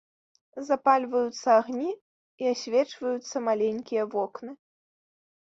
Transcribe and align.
Запальваюцца 0.69 1.47
агні, 1.59 1.91
і 2.45 2.49
асвечваюцца 2.53 3.35
маленькія 3.49 4.03
вокны. 4.15 4.51